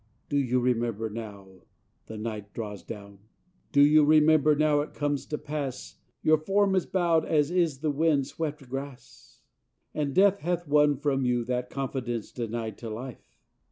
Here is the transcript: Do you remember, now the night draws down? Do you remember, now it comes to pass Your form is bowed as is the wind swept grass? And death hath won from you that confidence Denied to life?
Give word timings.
Do 0.29 0.37
you 0.37 0.59
remember, 0.59 1.11
now 1.11 1.61
the 2.07 2.17
night 2.17 2.53
draws 2.55 2.81
down? 2.81 3.19
Do 3.71 3.81
you 3.81 4.03
remember, 4.03 4.55
now 4.55 4.79
it 4.81 4.95
comes 4.95 5.27
to 5.27 5.37
pass 5.37 5.97
Your 6.23 6.39
form 6.39 6.73
is 6.73 6.87
bowed 6.87 7.23
as 7.23 7.51
is 7.51 7.81
the 7.81 7.91
wind 7.91 8.25
swept 8.25 8.67
grass? 8.67 9.41
And 9.93 10.15
death 10.15 10.39
hath 10.39 10.67
won 10.67 10.97
from 10.97 11.23
you 11.23 11.45
that 11.45 11.69
confidence 11.69 12.31
Denied 12.31 12.79
to 12.79 12.89
life? 12.89 13.37